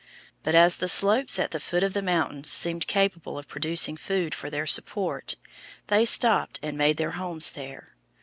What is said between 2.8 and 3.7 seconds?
capable of